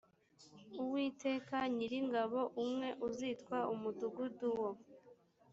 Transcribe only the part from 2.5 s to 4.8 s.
umwe uzitwa umudugudu wo